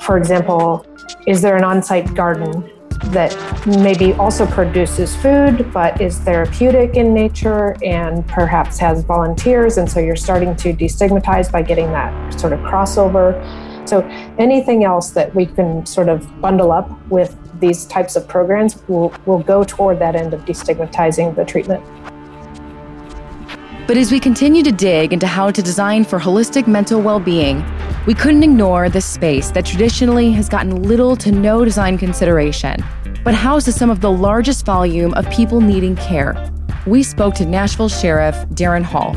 For 0.00 0.16
example, 0.16 0.86
is 1.26 1.42
there 1.42 1.56
an 1.56 1.64
on 1.64 1.82
site 1.82 2.14
garden 2.14 2.64
that 3.06 3.34
maybe 3.66 4.12
also 4.14 4.46
produces 4.46 5.16
food 5.16 5.72
but 5.72 6.00
is 6.00 6.18
therapeutic 6.18 6.96
in 6.96 7.14
nature 7.14 7.76
and 7.82 8.26
perhaps 8.28 8.78
has 8.78 9.02
volunteers. 9.04 9.78
And 9.78 9.90
so 9.90 10.00
you're 10.00 10.16
starting 10.16 10.54
to 10.56 10.72
destigmatize 10.72 11.50
by 11.50 11.62
getting 11.62 11.86
that 11.92 12.38
sort 12.38 12.52
of 12.52 12.60
crossover. 12.60 13.40
So 13.88 14.00
anything 14.38 14.84
else 14.84 15.10
that 15.10 15.34
we 15.34 15.46
can 15.46 15.84
sort 15.86 16.08
of 16.08 16.40
bundle 16.40 16.72
up 16.72 16.90
with 17.08 17.36
these 17.58 17.84
types 17.86 18.16
of 18.16 18.28
programs 18.28 18.82
will, 18.88 19.12
will 19.26 19.42
go 19.42 19.64
toward 19.64 19.98
that 19.98 20.14
end 20.14 20.34
of 20.34 20.44
destigmatizing 20.44 21.34
the 21.36 21.44
treatment. 21.44 21.82
But 23.86 23.96
as 23.96 24.12
we 24.12 24.20
continue 24.20 24.62
to 24.62 24.70
dig 24.70 25.12
into 25.12 25.26
how 25.26 25.50
to 25.50 25.60
design 25.60 26.04
for 26.04 26.20
holistic 26.20 26.68
mental 26.68 27.00
well 27.00 27.18
being, 27.18 27.64
we 28.10 28.14
couldn't 28.14 28.42
ignore 28.42 28.88
the 28.88 29.00
space 29.00 29.52
that 29.52 29.64
traditionally 29.64 30.32
has 30.32 30.48
gotten 30.48 30.82
little 30.82 31.14
to 31.14 31.30
no 31.30 31.64
design 31.64 31.96
consideration, 31.96 32.84
but 33.22 33.34
houses 33.34 33.76
some 33.76 33.88
of 33.88 34.00
the 34.00 34.10
largest 34.10 34.66
volume 34.66 35.14
of 35.14 35.30
people 35.30 35.60
needing 35.60 35.94
care. 35.94 36.50
We 36.86 37.04
spoke 37.04 37.36
to 37.36 37.46
Nashville 37.46 37.88
Sheriff 37.88 38.34
Daron 38.48 38.82
Hall. 38.82 39.12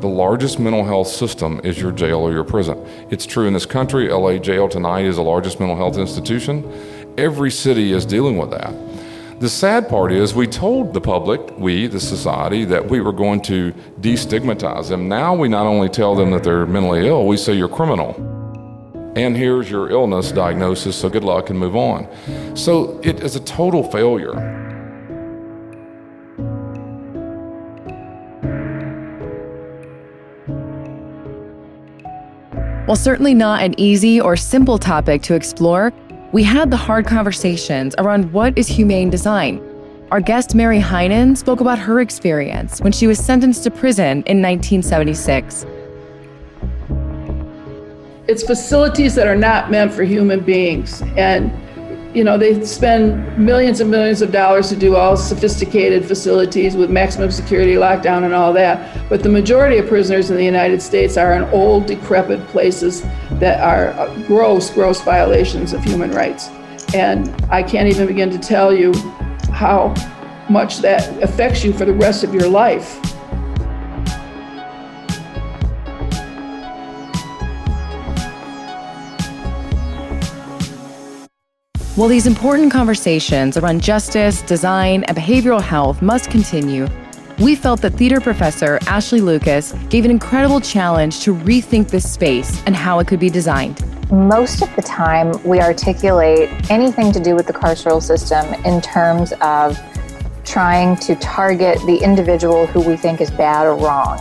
The 0.00 0.08
largest 0.08 0.58
mental 0.58 0.82
health 0.82 1.06
system 1.06 1.60
is 1.62 1.80
your 1.80 1.92
jail 1.92 2.18
or 2.18 2.32
your 2.32 2.42
prison. 2.42 2.84
It's 3.10 3.26
true 3.26 3.46
in 3.46 3.52
this 3.52 3.66
country. 3.66 4.08
LA 4.08 4.38
Jail 4.38 4.68
tonight 4.68 5.04
is 5.04 5.14
the 5.14 5.22
largest 5.22 5.60
mental 5.60 5.76
health 5.76 5.98
institution. 5.98 6.68
Every 7.16 7.52
city 7.52 7.92
is 7.92 8.04
dealing 8.04 8.38
with 8.38 8.50
that. 8.50 8.74
The 9.44 9.50
sad 9.50 9.90
part 9.90 10.10
is, 10.10 10.34
we 10.34 10.46
told 10.46 10.94
the 10.94 11.02
public, 11.02 11.58
we, 11.58 11.86
the 11.86 12.00
society, 12.00 12.64
that 12.64 12.88
we 12.88 13.02
were 13.02 13.12
going 13.12 13.42
to 13.42 13.72
destigmatize 14.00 14.88
them. 14.88 15.06
Now 15.06 15.34
we 15.34 15.48
not 15.48 15.66
only 15.66 15.90
tell 15.90 16.14
them 16.14 16.30
that 16.30 16.42
they're 16.42 16.64
mentally 16.64 17.06
ill, 17.06 17.26
we 17.26 17.36
say 17.36 17.52
you're 17.52 17.68
criminal. 17.68 18.14
And 19.16 19.36
here's 19.36 19.70
your 19.70 19.90
illness 19.90 20.32
diagnosis, 20.32 20.96
so 20.96 21.10
good 21.10 21.24
luck 21.24 21.50
and 21.50 21.58
move 21.58 21.76
on. 21.76 22.08
So 22.56 22.98
it 23.04 23.20
is 23.20 23.36
a 23.36 23.40
total 23.40 23.82
failure. 23.82 24.32
While 32.86 32.96
certainly 32.96 33.34
not 33.34 33.62
an 33.62 33.78
easy 33.78 34.22
or 34.22 34.38
simple 34.38 34.78
topic 34.78 35.20
to 35.24 35.34
explore, 35.34 35.92
we 36.34 36.42
had 36.42 36.68
the 36.68 36.76
hard 36.76 37.06
conversations 37.06 37.94
around 37.98 38.32
what 38.32 38.58
is 38.58 38.66
humane 38.66 39.08
design. 39.08 39.62
Our 40.10 40.20
guest 40.20 40.52
Mary 40.52 40.80
Heinen 40.80 41.36
spoke 41.36 41.60
about 41.60 41.78
her 41.78 42.00
experience 42.00 42.80
when 42.80 42.90
she 42.90 43.06
was 43.06 43.24
sentenced 43.24 43.62
to 43.62 43.70
prison 43.70 44.24
in 44.26 44.42
1976. 44.42 45.64
It's 48.26 48.42
facilities 48.42 49.14
that 49.14 49.28
are 49.28 49.36
not 49.36 49.70
meant 49.70 49.92
for 49.92 50.02
human 50.02 50.40
beings. 50.40 51.02
And, 51.16 51.52
you 52.14 52.22
know, 52.22 52.38
they 52.38 52.64
spend 52.64 53.36
millions 53.36 53.80
and 53.80 53.90
millions 53.90 54.22
of 54.22 54.30
dollars 54.30 54.68
to 54.68 54.76
do 54.76 54.94
all 54.94 55.16
sophisticated 55.16 56.06
facilities 56.06 56.76
with 56.76 56.88
maximum 56.88 57.30
security, 57.32 57.74
lockdown, 57.74 58.24
and 58.24 58.32
all 58.32 58.52
that. 58.52 59.08
But 59.08 59.24
the 59.24 59.28
majority 59.28 59.78
of 59.78 59.88
prisoners 59.88 60.30
in 60.30 60.36
the 60.36 60.44
United 60.44 60.80
States 60.80 61.16
are 61.16 61.32
in 61.32 61.42
old, 61.52 61.86
decrepit 61.86 62.46
places 62.46 63.02
that 63.32 63.60
are 63.60 63.88
uh, 63.98 64.14
gross, 64.28 64.70
gross 64.70 65.00
violations 65.02 65.72
of 65.72 65.82
human 65.82 66.12
rights. 66.12 66.50
And 66.94 67.28
I 67.50 67.64
can't 67.64 67.88
even 67.88 68.06
begin 68.06 68.30
to 68.30 68.38
tell 68.38 68.72
you 68.72 68.94
how 69.52 69.92
much 70.48 70.78
that 70.78 71.20
affects 71.20 71.64
you 71.64 71.72
for 71.72 71.84
the 71.84 71.92
rest 71.92 72.22
of 72.22 72.32
your 72.32 72.48
life. 72.48 73.13
While 81.96 82.08
these 82.08 82.26
important 82.26 82.72
conversations 82.72 83.56
around 83.56 83.80
justice, 83.80 84.42
design, 84.42 85.04
and 85.04 85.16
behavioral 85.16 85.62
health 85.62 86.02
must 86.02 86.28
continue, 86.28 86.88
we 87.38 87.54
felt 87.54 87.80
that 87.82 87.90
theater 87.92 88.20
professor 88.20 88.80
Ashley 88.88 89.20
Lucas 89.20 89.74
gave 89.90 90.04
an 90.04 90.10
incredible 90.10 90.60
challenge 90.60 91.20
to 91.20 91.32
rethink 91.32 91.90
this 91.90 92.12
space 92.12 92.60
and 92.66 92.74
how 92.74 92.98
it 92.98 93.06
could 93.06 93.20
be 93.20 93.30
designed. 93.30 93.80
Most 94.10 94.60
of 94.60 94.74
the 94.74 94.82
time, 94.82 95.40
we 95.44 95.60
articulate 95.60 96.50
anything 96.68 97.12
to 97.12 97.20
do 97.20 97.36
with 97.36 97.46
the 97.46 97.52
carceral 97.52 98.02
system 98.02 98.44
in 98.64 98.80
terms 98.80 99.32
of 99.40 99.78
trying 100.44 100.96
to 100.96 101.14
target 101.14 101.78
the 101.86 101.98
individual 102.02 102.66
who 102.66 102.80
we 102.80 102.96
think 102.96 103.20
is 103.20 103.30
bad 103.30 103.68
or 103.68 103.76
wrong. 103.76 104.20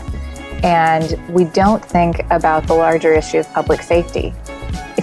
And 0.61 1.19
we 1.27 1.45
don't 1.45 1.83
think 1.83 2.19
about 2.29 2.67
the 2.67 2.75
larger 2.75 3.15
issue 3.15 3.39
of 3.39 3.51
public 3.51 3.81
safety. 3.81 4.31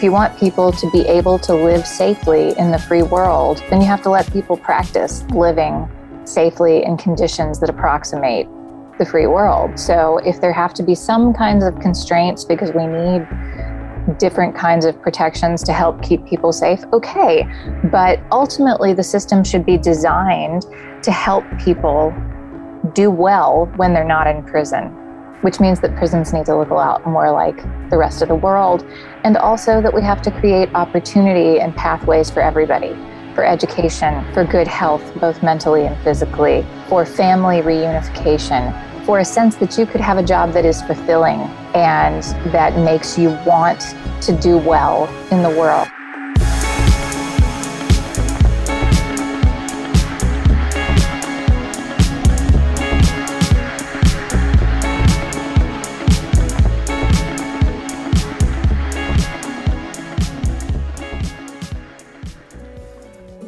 If 0.00 0.04
you 0.04 0.12
want 0.12 0.38
people 0.38 0.72
to 0.72 0.90
be 0.92 1.00
able 1.00 1.38
to 1.40 1.52
live 1.52 1.86
safely 1.86 2.56
in 2.56 2.70
the 2.70 2.78
free 2.78 3.02
world, 3.02 3.62
then 3.68 3.82
you 3.82 3.86
have 3.86 4.00
to 4.04 4.08
let 4.08 4.32
people 4.32 4.56
practice 4.56 5.24
living 5.24 5.86
safely 6.24 6.82
in 6.82 6.96
conditions 6.96 7.60
that 7.60 7.68
approximate 7.68 8.48
the 8.98 9.04
free 9.04 9.26
world. 9.26 9.78
So 9.78 10.16
if 10.24 10.40
there 10.40 10.54
have 10.54 10.72
to 10.72 10.82
be 10.82 10.94
some 10.94 11.34
kinds 11.34 11.64
of 11.64 11.78
constraints 11.80 12.46
because 12.46 12.72
we 12.72 12.86
need 12.86 13.28
different 14.18 14.54
kinds 14.54 14.86
of 14.86 14.98
protections 15.02 15.62
to 15.64 15.74
help 15.74 16.02
keep 16.02 16.24
people 16.24 16.50
safe, 16.50 16.82
okay. 16.94 17.46
But 17.92 18.20
ultimately, 18.32 18.94
the 18.94 19.04
system 19.04 19.44
should 19.44 19.66
be 19.66 19.76
designed 19.76 20.64
to 21.02 21.12
help 21.12 21.44
people 21.62 22.14
do 22.94 23.10
well 23.10 23.70
when 23.76 23.92
they're 23.92 24.02
not 24.02 24.26
in 24.26 24.44
prison 24.44 24.96
which 25.42 25.60
means 25.60 25.80
that 25.80 25.94
prisons 25.96 26.32
need 26.32 26.46
to 26.46 26.56
look 26.56 26.70
a 26.70 26.74
lot 26.74 27.06
more 27.06 27.30
like 27.30 27.56
the 27.90 27.96
rest 27.96 28.22
of 28.22 28.28
the 28.28 28.34
world, 28.34 28.84
and 29.24 29.36
also 29.36 29.80
that 29.80 29.92
we 29.92 30.02
have 30.02 30.22
to 30.22 30.30
create 30.30 30.68
opportunity 30.74 31.60
and 31.60 31.74
pathways 31.76 32.30
for 32.30 32.40
everybody 32.40 32.96
for 33.34 33.44
education, 33.44 34.24
for 34.32 34.44
good 34.44 34.66
health, 34.66 35.02
both 35.20 35.42
mentally 35.42 35.86
and 35.86 35.96
physically, 36.02 36.66
for 36.88 37.06
family 37.06 37.62
reunification, 37.62 38.74
for 39.06 39.20
a 39.20 39.24
sense 39.24 39.56
that 39.56 39.78
you 39.78 39.86
could 39.86 40.00
have 40.00 40.18
a 40.18 40.22
job 40.22 40.52
that 40.52 40.64
is 40.64 40.82
fulfilling 40.82 41.40
and 41.74 42.22
that 42.52 42.76
makes 42.76 43.18
you 43.18 43.30
want 43.46 43.80
to 44.20 44.36
do 44.40 44.58
well 44.58 45.08
in 45.30 45.42
the 45.42 45.50
world. 45.58 45.88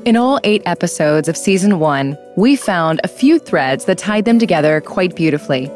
In 0.04 0.16
all 0.16 0.40
eight 0.42 0.62
episodes 0.66 1.28
of 1.28 1.36
season 1.36 1.78
one, 1.78 2.18
we 2.36 2.56
found 2.56 3.00
a 3.04 3.08
few 3.08 3.38
threads 3.38 3.84
that 3.84 3.98
tied 3.98 4.24
them 4.24 4.40
together 4.40 4.80
quite 4.80 5.14
beautifully. 5.14 5.66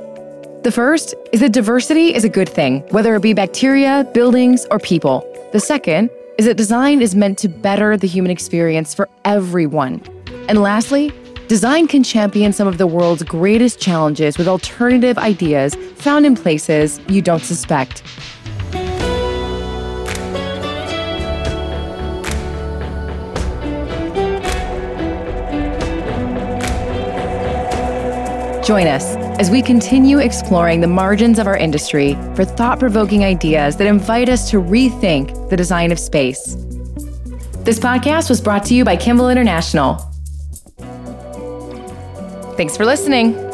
The 0.65 0.73
first 0.73 1.15
is 1.31 1.39
that 1.43 1.53
diversity 1.53 2.12
is 2.12 2.25
a 2.25 2.29
good 2.29 2.49
thing, 2.49 2.81
whether 2.91 3.15
it 3.15 3.23
be 3.23 3.35
bacteria, 3.35 4.03
buildings, 4.15 4.67
or 4.73 4.81
people. 4.81 5.25
The 5.53 5.61
second 5.61 6.11
is 6.39 6.47
that 6.47 6.57
design 6.57 7.03
is 7.03 7.15
meant 7.15 7.39
to 7.39 7.49
better 7.49 7.97
the 7.97 8.09
human 8.09 8.33
experience 8.33 8.95
for 8.95 9.09
everyone. 9.25 10.03
And 10.49 10.61
lastly, 10.61 11.12
design 11.47 11.87
can 11.87 12.03
champion 12.03 12.53
some 12.53 12.67
of 12.67 12.79
the 12.79 12.87
world's 12.89 13.23
greatest 13.23 13.79
challenges 13.79 14.39
with 14.39 14.49
alternative 14.49 15.19
ideas 15.19 15.77
found 15.95 16.27
in 16.27 16.35
places 16.35 16.99
you 17.09 17.23
don't 17.23 17.45
suspect. 17.45 18.03
Join 28.66 28.88
us 28.88 29.14
as 29.38 29.48
we 29.48 29.62
continue 29.62 30.18
exploring 30.18 30.81
the 30.81 30.88
margins 30.88 31.38
of 31.38 31.46
our 31.46 31.57
industry 31.57 32.14
for 32.35 32.44
thought 32.44 32.81
provoking 32.81 33.24
ideas 33.24 33.76
that 33.76 33.87
invite 33.87 34.29
us 34.29 34.50
to 34.50 34.57
rethink 34.57 35.48
the 35.50 35.57
design 35.57 35.92
of 35.92 36.00
space. 36.00 36.57
This 37.59 37.79
podcast 37.79 38.29
was 38.29 38.40
brought 38.40 38.64
to 38.64 38.74
you 38.74 38.85
by 38.85 38.96
Kimball 38.96 39.29
International. 39.29 39.98
Thanks 42.57 42.76
for 42.76 42.85
listening. 42.85 43.45